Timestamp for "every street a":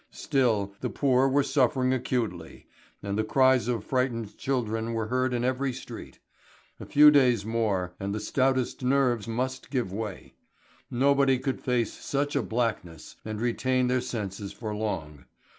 5.43-6.87